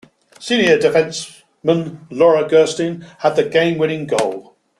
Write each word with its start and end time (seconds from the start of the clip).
Senior 0.39 0.79
defenseman 0.79 1.99
Laura 2.09 2.45
Gersten 2.49 3.03
had 3.19 3.35
the 3.35 3.47
game-winning 3.47 4.07
goal. 4.07 4.55